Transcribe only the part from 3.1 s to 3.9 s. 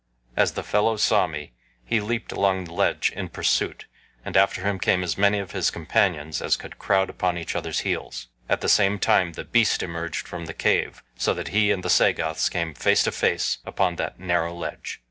in pursuit,